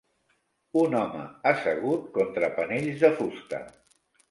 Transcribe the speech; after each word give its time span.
Un 0.83 0.95
home 0.99 1.25
assegut 1.51 2.09
contra 2.17 2.51
panells 2.59 2.99
de 3.07 3.15
fusta. 3.23 3.63